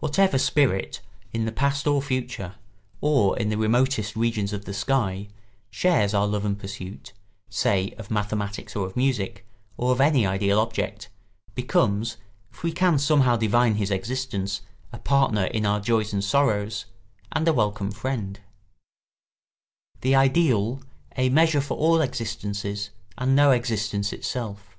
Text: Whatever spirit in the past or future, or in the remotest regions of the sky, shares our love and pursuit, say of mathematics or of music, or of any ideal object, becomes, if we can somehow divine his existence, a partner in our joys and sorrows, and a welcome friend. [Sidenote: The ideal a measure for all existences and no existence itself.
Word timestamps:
Whatever 0.00 0.38
spirit 0.38 1.02
in 1.34 1.44
the 1.44 1.52
past 1.52 1.86
or 1.86 2.00
future, 2.00 2.54
or 3.02 3.38
in 3.38 3.50
the 3.50 3.58
remotest 3.58 4.16
regions 4.16 4.54
of 4.54 4.64
the 4.64 4.72
sky, 4.72 5.28
shares 5.70 6.14
our 6.14 6.26
love 6.26 6.46
and 6.46 6.58
pursuit, 6.58 7.12
say 7.50 7.90
of 7.98 8.10
mathematics 8.10 8.74
or 8.74 8.86
of 8.86 8.96
music, 8.96 9.44
or 9.76 9.92
of 9.92 10.00
any 10.00 10.24
ideal 10.24 10.58
object, 10.58 11.10
becomes, 11.54 12.16
if 12.50 12.62
we 12.62 12.72
can 12.72 12.98
somehow 12.98 13.36
divine 13.36 13.74
his 13.74 13.90
existence, 13.90 14.62
a 14.90 14.98
partner 14.98 15.44
in 15.44 15.66
our 15.66 15.80
joys 15.80 16.14
and 16.14 16.24
sorrows, 16.24 16.86
and 17.32 17.46
a 17.46 17.52
welcome 17.52 17.90
friend. 17.90 18.40
[Sidenote: 19.96 20.00
The 20.00 20.14
ideal 20.14 20.80
a 21.18 21.28
measure 21.28 21.60
for 21.60 21.76
all 21.76 22.00
existences 22.00 22.88
and 23.18 23.36
no 23.36 23.50
existence 23.50 24.14
itself. 24.14 24.78